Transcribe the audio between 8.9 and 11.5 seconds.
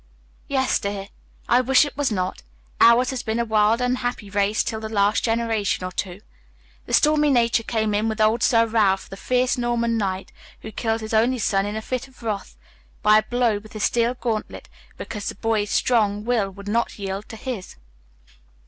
the fierce Norman knight, who killed his only